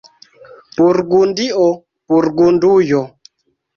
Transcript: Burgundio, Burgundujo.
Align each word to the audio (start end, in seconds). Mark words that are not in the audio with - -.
Burgundio, 0.77 1.67
Burgundujo. 2.13 3.03